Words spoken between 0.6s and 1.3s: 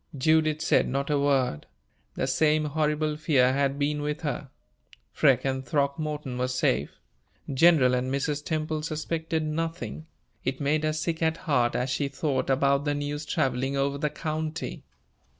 said not a